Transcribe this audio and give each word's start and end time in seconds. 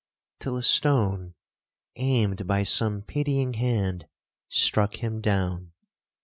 till 0.39 0.57
a 0.57 0.63
stone, 0.63 1.35
aimed 1.95 2.47
by 2.47 2.63
some 2.63 3.03
pitying 3.03 3.53
hand, 3.53 4.07
struck 4.49 4.95
him 4.95 5.21
down. 5.21 5.73